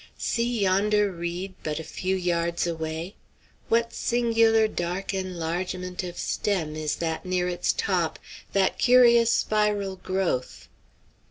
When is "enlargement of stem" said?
5.13-6.75